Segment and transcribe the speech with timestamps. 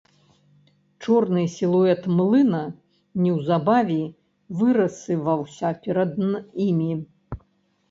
[1.03, 2.63] Чорны сілуэт млына
[3.27, 3.99] неўзабаве
[4.63, 6.11] вырысаваўся перад
[6.67, 6.93] імі.